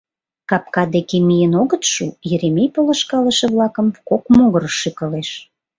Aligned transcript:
Капка 0.49 0.83
деке 0.95 1.17
миен 1.27 1.53
огыт 1.61 1.83
шу— 1.93 2.05
Еремей 2.33 2.69
полышкалыше-влакым 2.75 3.87
кок 4.09 4.23
могырыш 4.37 4.75
шӱкалеш. 4.81 5.29